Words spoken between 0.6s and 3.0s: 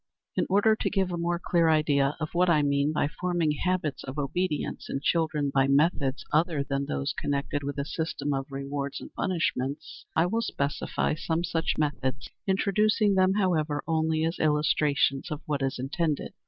to give a more clear idea of what I mean